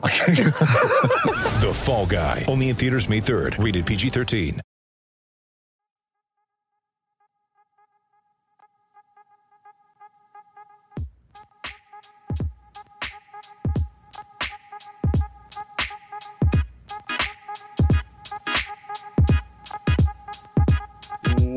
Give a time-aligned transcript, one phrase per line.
[1.60, 2.46] The Fall Guy.
[2.48, 3.62] Only in theaters May 3rd.
[3.62, 4.60] Rated PG-13.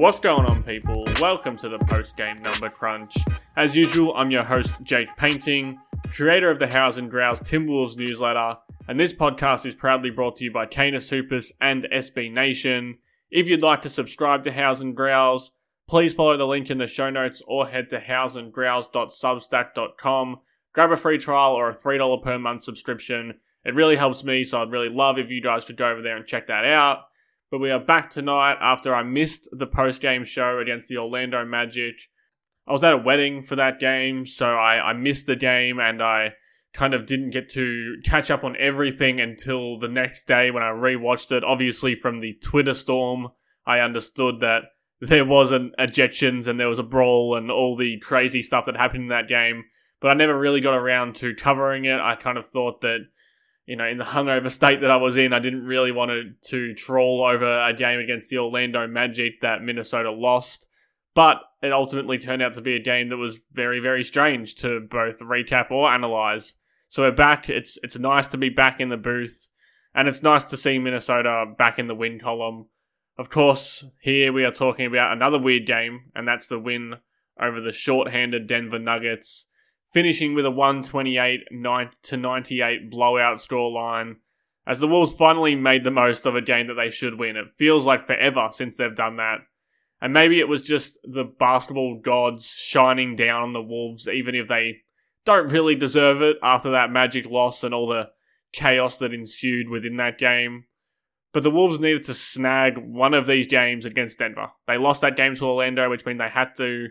[0.00, 1.04] What's going on, people?
[1.20, 3.18] Welcome to the post game number crunch.
[3.54, 5.78] As usual, I'm your host, Jake Painting,
[6.10, 8.56] creator of the House and Grouse Timberwolves newsletter,
[8.88, 12.98] and this podcast is proudly brought to you by Canis Hoopus and SB Nation.
[13.30, 15.52] If you'd like to subscribe to House and Growls,
[15.88, 20.40] please follow the link in the show notes or head to houseandgrowls.substack.com.
[20.72, 23.34] Grab a free trial or a $3 per month subscription.
[23.64, 26.16] It really helps me, so I'd really love if you guys could go over there
[26.16, 27.04] and check that out.
[27.50, 31.44] But we are back tonight after I missed the post game show against the Orlando
[31.44, 31.94] Magic.
[32.70, 36.00] I was at a wedding for that game, so I, I missed the game and
[36.00, 36.34] I
[36.72, 40.68] kind of didn't get to catch up on everything until the next day when I
[40.68, 41.42] rewatched it.
[41.42, 43.30] Obviously, from the Twitter storm,
[43.66, 44.62] I understood that
[45.00, 48.76] there was an ejections and there was a brawl and all the crazy stuff that
[48.76, 49.64] happened in that game.
[50.00, 51.98] But I never really got around to covering it.
[51.98, 53.00] I kind of thought that
[53.66, 56.50] you know, in the hungover state that I was in, I didn't really want to,
[56.50, 60.68] to troll over a game against the Orlando Magic that Minnesota lost.
[61.14, 64.80] But it ultimately turned out to be a game that was very, very strange to
[64.80, 66.54] both recap or analyze.
[66.88, 67.48] So we're back.
[67.48, 69.48] It's it's nice to be back in the booth,
[69.94, 72.66] and it's nice to see Minnesota back in the win column.
[73.18, 76.96] Of course, here we are talking about another weird game, and that's the win
[77.40, 79.46] over the short-handed Denver Nuggets
[79.92, 81.40] finishing with a 128
[82.02, 84.16] to 98 blowout scoreline
[84.66, 87.36] as the Wolves finally made the most of a game that they should win.
[87.36, 89.38] It feels like forever since they've done that.
[90.00, 94.48] And maybe it was just the basketball gods shining down on the Wolves, even if
[94.48, 94.78] they
[95.26, 98.08] don't really deserve it after that magic loss and all the
[98.52, 100.64] chaos that ensued within that game.
[101.32, 104.48] But the Wolves needed to snag one of these games against Denver.
[104.66, 106.88] They lost that game to Orlando, which means they had to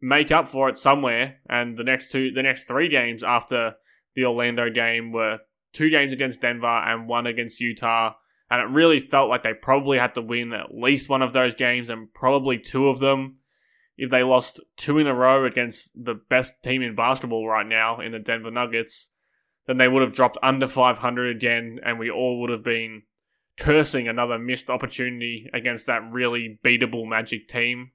[0.00, 1.36] make up for it somewhere.
[1.48, 3.74] And the next two, the next three games after
[4.14, 5.38] the Orlando game were
[5.72, 8.14] two games against Denver and one against Utah.
[8.50, 11.54] And it really felt like they probably had to win at least one of those
[11.54, 13.38] games and probably two of them.
[13.96, 18.00] If they lost two in a row against the best team in basketball right now
[18.00, 19.08] in the Denver Nuggets,
[19.66, 23.02] then they would have dropped under 500 again, and we all would have been
[23.58, 27.90] cursing another missed opportunity against that really beatable Magic team.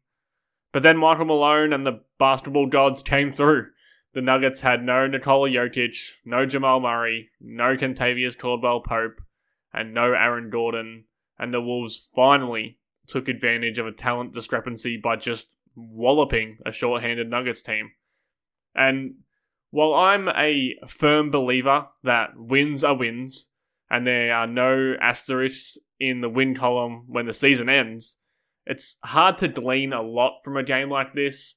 [0.73, 3.68] But then Michael Malone and the basketball gods came through.
[4.13, 5.95] The Nuggets had no Nikola Jokic,
[6.25, 9.22] no Jamal Murray, no Kentavious Caldwell Pope,
[9.73, 11.05] and no Aaron Gordon.
[11.37, 12.77] And the Wolves finally
[13.07, 17.91] took advantage of a talent discrepancy by just walloping a short-handed Nuggets team.
[18.75, 19.15] And
[19.71, 23.47] while I'm a firm believer that wins are wins,
[23.89, 28.17] and there are no asterisks in the win column when the season ends,
[28.65, 31.55] it's hard to glean a lot from a game like this.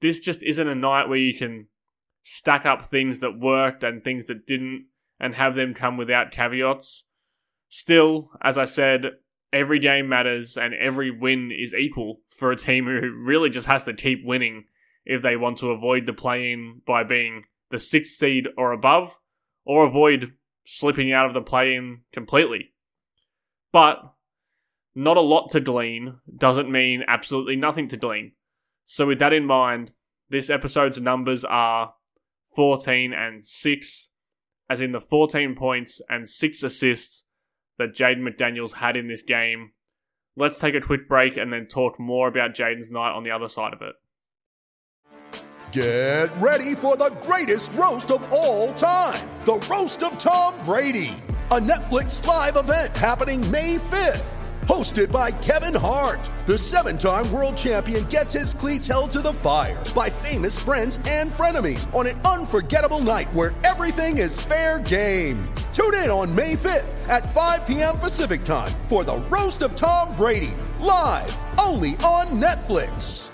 [0.00, 1.68] This just isn't a night where you can
[2.22, 4.86] stack up things that worked and things that didn't
[5.20, 7.04] and have them come without caveats.
[7.76, 9.14] Still, as I said,
[9.52, 13.82] every game matters and every win is equal for a team who really just has
[13.82, 14.66] to keep winning
[15.04, 19.16] if they want to avoid the play in by being the sixth seed or above,
[19.64, 22.74] or avoid slipping out of the play in completely.
[23.72, 23.98] But
[24.94, 28.34] not a lot to glean doesn't mean absolutely nothing to glean.
[28.86, 29.90] So, with that in mind,
[30.30, 31.94] this episode's numbers are
[32.54, 34.10] 14 and 6,
[34.70, 37.23] as in the 14 points and 6 assists
[37.78, 39.70] that Jaden McDaniels had in this game.
[40.36, 43.48] Let's take a quick break and then talk more about Jaden's night on the other
[43.48, 43.94] side of it.
[45.72, 51.12] Get ready for the greatest roast of all time the Roast of Tom Brady,
[51.50, 54.24] a Netflix live event happening May 5th.
[54.66, 59.32] Hosted by Kevin Hart, the seven time world champion gets his cleats held to the
[59.32, 65.44] fire by famous friends and frenemies on an unforgettable night where everything is fair game.
[65.74, 67.98] Tune in on May 5th at 5 p.m.
[67.98, 73.33] Pacific time for the Roast of Tom Brady, live only on Netflix.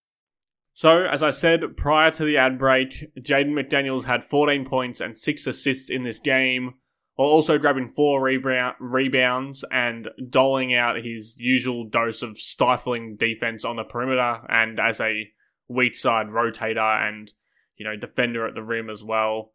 [0.73, 5.17] So, as I said prior to the ad break, Jaden McDaniels had 14 points and
[5.17, 6.75] 6 assists in this game,
[7.15, 13.65] while also grabbing 4 rebound, rebounds and doling out his usual dose of stifling defense
[13.65, 15.29] on the perimeter and as a
[15.67, 17.31] weak side rotator and,
[17.75, 19.53] you know, defender at the rim as well.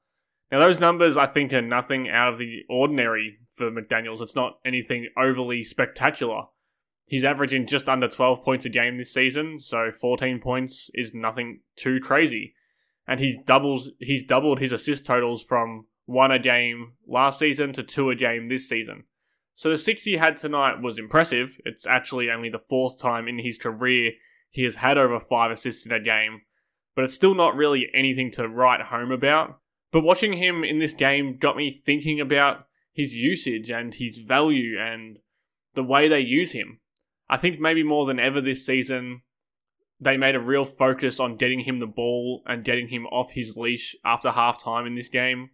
[0.53, 4.21] Now, those numbers I think are nothing out of the ordinary for McDaniels.
[4.21, 6.43] It's not anything overly spectacular.
[7.07, 11.61] He's averaging just under 12 points a game this season, so 14 points is nothing
[11.77, 12.55] too crazy.
[13.07, 17.85] And he's doubles he's doubled his assist totals from one a game last season to
[17.85, 19.05] two a game this season.
[19.55, 21.57] So the six he had tonight was impressive.
[21.65, 24.13] It's actually only the fourth time in his career
[24.51, 26.43] he has had over five assists in a game,
[26.95, 29.61] but it's still not really anything to write home about.
[29.93, 34.79] But watching him in this game got me thinking about his usage and his value
[34.79, 35.19] and
[35.75, 36.81] the way they use him.
[37.29, 39.23] I think maybe more than ever this season,
[40.01, 43.57] they made a real focus on getting him the ball and getting him off his
[43.57, 45.51] leash after half time in this game.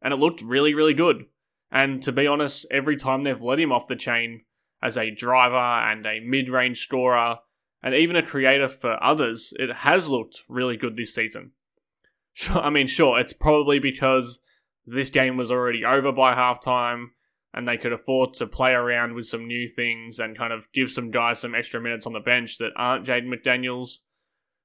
[0.00, 1.26] And it looked really, really good.
[1.70, 4.42] And to be honest, every time they've let him off the chain
[4.82, 7.38] as a driver and a mid range scorer
[7.82, 11.52] and even a creator for others, it has looked really good this season.
[12.50, 14.40] I mean, sure, it's probably because
[14.86, 17.08] this game was already over by halftime
[17.52, 20.90] and they could afford to play around with some new things and kind of give
[20.90, 23.98] some guys some extra minutes on the bench that aren't Jaden McDaniels.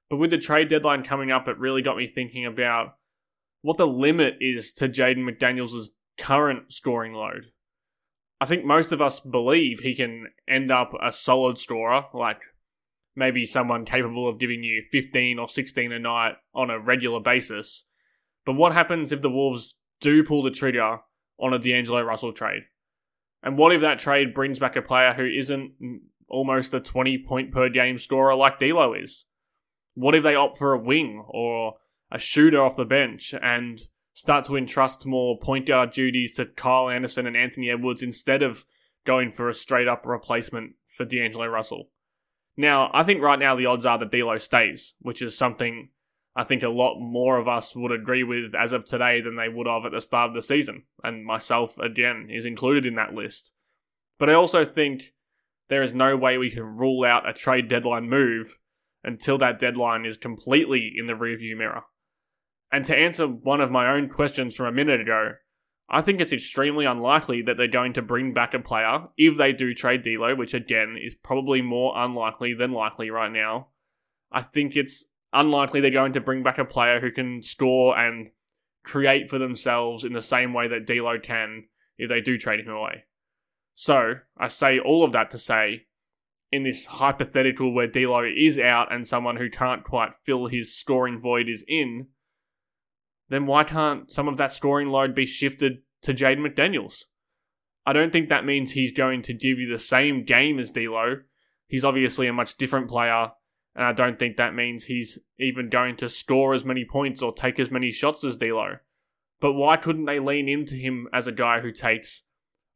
[0.09, 2.95] But with the trade deadline coming up, it really got me thinking about
[3.61, 5.87] what the limit is to Jaden McDaniels'
[6.19, 7.47] current scoring load.
[8.39, 12.41] I think most of us believe he can end up a solid scorer, like
[13.15, 17.85] maybe someone capable of giving you 15 or 16 a night on a regular basis.
[18.45, 20.99] But what happens if the Wolves do pull the trigger
[21.39, 22.63] on a D'Angelo Russell trade?
[23.45, 25.73] And what if that trade brings back a player who isn't
[26.27, 29.25] almost a 20 point per game scorer like D'Lo is?
[29.93, 31.75] What if they opt for a wing or
[32.11, 33.81] a shooter off the bench and
[34.15, 38.65] start to entrust more point guard duties to Kyle Anderson and Anthony Edwards instead of
[39.05, 41.89] going for a straight up replacement for D'Angelo Russell?
[42.57, 45.89] Now, I think right now the odds are that D'Lo stays, which is something
[46.35, 49.47] I think a lot more of us would agree with as of today than they
[49.47, 50.83] would have at the start of the season.
[51.03, 53.51] And myself, again, is included in that list.
[54.19, 55.13] But I also think
[55.69, 58.57] there is no way we can rule out a trade deadline move
[59.03, 61.83] until that deadline is completely in the rearview mirror.
[62.71, 65.33] And to answer one of my own questions from a minute ago,
[65.89, 69.53] I think it's extremely unlikely that they're going to bring back a player if they
[69.53, 73.67] do trade D'Lo, which again is probably more unlikely than likely right now.
[74.31, 75.05] I think it's
[75.35, 78.29] unlikely they're going to bring back a player who can score and
[78.83, 81.65] create for themselves in the same way that D'Lo can
[81.97, 83.03] if they do trade him away.
[83.73, 85.87] So I say all of that to say,
[86.51, 91.19] in this hypothetical where D'Lo is out and someone who can't quite fill his scoring
[91.19, 92.07] void is in,
[93.29, 97.03] then why can't some of that scoring load be shifted to Jaden McDaniels?
[97.85, 101.17] I don't think that means he's going to give you the same game as D'Lo.
[101.67, 103.31] He's obviously a much different player
[103.75, 107.33] and I don't think that means he's even going to score as many points or
[107.33, 108.77] take as many shots as D'Lo.
[109.41, 112.23] But why couldn't they lean into him as a guy who takes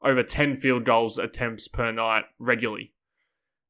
[0.04, 2.94] over 10 field goals attempts per night regularly?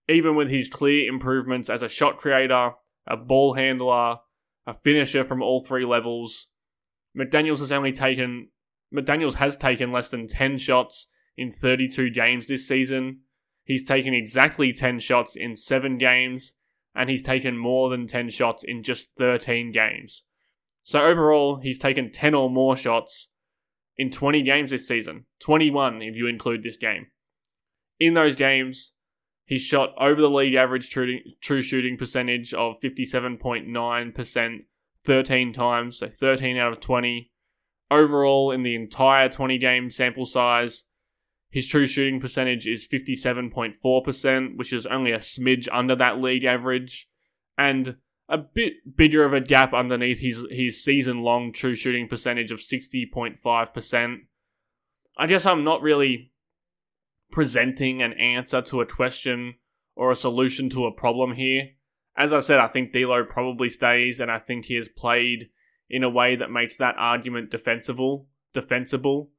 [0.08, 2.72] Even with his clear improvements as a shot creator,
[3.06, 4.18] a ball handler,
[4.66, 6.48] a finisher from all three levels,
[7.16, 8.50] McDaniels has only taken
[8.92, 11.08] McDaniels has taken less than 10 shots
[11.38, 13.20] in 32 games this season.
[13.64, 16.54] He's taken exactly 10 shots in 7 games
[17.00, 20.24] and he's taken more than 10 shots in just 13 games.
[20.84, 23.30] So overall, he's taken 10 or more shots
[23.98, 25.24] in 20 games this season.
[25.40, 27.08] 21 if you include this game.
[28.02, 28.96] In those games,
[29.46, 34.58] he's shot over the league average true, true shooting percentage of 57.9%
[35.06, 37.32] 13 times, so 13 out of 20.
[37.90, 40.84] Overall, in the entire 20 game sample size,
[41.50, 47.08] his true shooting percentage is 57.4%, which is only a smidge under that league average,
[47.58, 52.52] and a bit bigger of a gap underneath his, his season long true shooting percentage
[52.52, 54.18] of 60.5%.
[55.18, 56.32] I guess I'm not really
[57.32, 59.56] presenting an answer to a question
[59.96, 61.72] or a solution to a problem here,
[62.16, 65.50] As I said, I think D'Lo probably stays, and I think he has played
[65.90, 68.28] in a way that makes that argument defensible.
[68.54, 69.32] Defensible.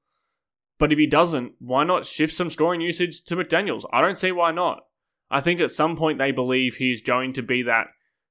[0.80, 3.84] But if he doesn't, why not shift some scoring usage to McDaniels?
[3.92, 4.87] I don't see why not.
[5.30, 7.88] I think at some point they believe he's going to be that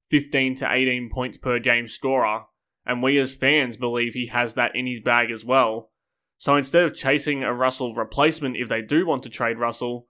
[0.09, 2.45] 15 to 18 points per game scorer,
[2.87, 5.91] and we as fans believe he has that in his bag as well.
[6.39, 10.07] So instead of chasing a Russell replacement if they do want to trade Russell,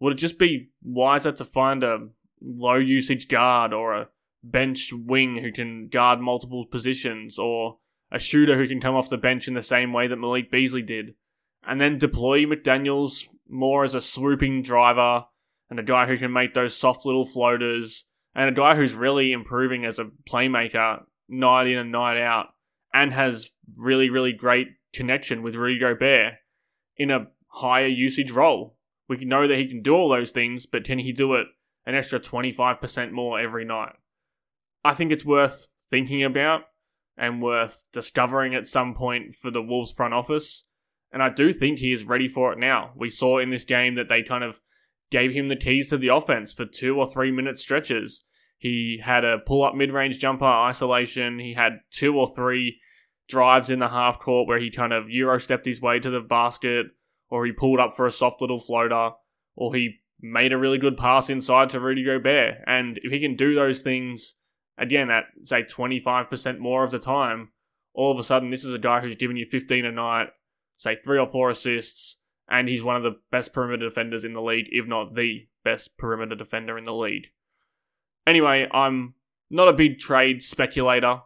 [0.00, 2.08] would it just be wiser to find a
[2.40, 4.08] low usage guard or a
[4.42, 7.78] bench wing who can guard multiple positions or
[8.10, 10.82] a shooter who can come off the bench in the same way that Malik Beasley
[10.82, 11.14] did?
[11.66, 15.24] And then deploy McDaniels more as a swooping driver
[15.68, 18.04] and a guy who can make those soft little floaters
[18.34, 22.48] and a guy who's really improving as a playmaker night in and night out
[22.94, 26.34] and has really, really great connection with Rudy Gobert
[26.96, 28.76] in a higher usage role.
[29.08, 31.46] We know that he can do all those things, but can he do it
[31.84, 33.94] an extra 25% more every night?
[34.84, 36.62] I think it's worth thinking about
[37.16, 40.64] and worth discovering at some point for the Wolves front office.
[41.16, 42.90] And I do think he is ready for it now.
[42.94, 44.60] We saw in this game that they kind of
[45.10, 48.24] gave him the keys to the offense for two or three minute stretches.
[48.58, 51.38] He had a pull up mid range jumper isolation.
[51.38, 52.80] He had two or three
[53.30, 56.20] drives in the half court where he kind of euro stepped his way to the
[56.20, 56.88] basket,
[57.30, 59.12] or he pulled up for a soft little floater,
[59.54, 62.56] or he made a really good pass inside to Rudy Gobert.
[62.66, 64.34] And if he can do those things
[64.76, 67.52] again at say 25% more of the time,
[67.94, 70.28] all of a sudden this is a guy who's giving you 15 a night,
[70.76, 72.16] say three or four assists,
[72.48, 75.96] and he's one of the best perimeter defenders in the league, if not the best
[75.96, 77.26] perimeter defender in the league.
[78.26, 79.14] Anyway, I'm
[79.50, 81.20] not a big trade speculator,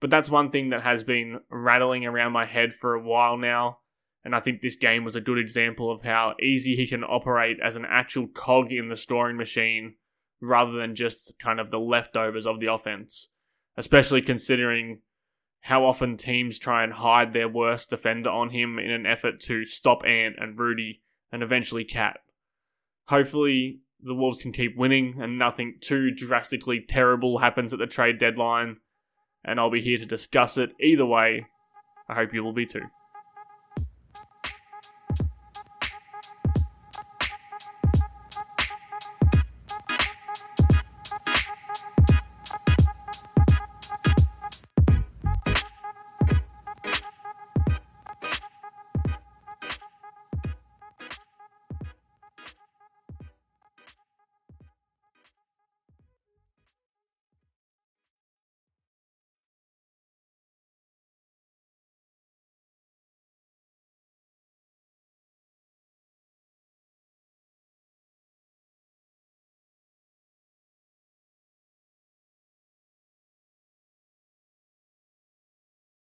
[0.00, 3.78] but that's one thing that has been rattling around my head for a while now.
[4.24, 7.58] And I think this game was a good example of how easy he can operate
[7.62, 9.94] as an actual cog in the scoring machine
[10.40, 13.28] rather than just kind of the leftovers of the offense.
[13.76, 15.00] Especially considering
[15.64, 19.64] how often teams try and hide their worst defender on him in an effort to
[19.64, 21.00] stop Ant and Rudy
[21.32, 22.18] and eventually KAT.
[23.06, 28.18] Hopefully, the Wolves can keep winning and nothing too drastically terrible happens at the trade
[28.18, 28.76] deadline.
[29.42, 31.46] And I'll be here to discuss it either way.
[32.10, 32.82] I hope you will be too.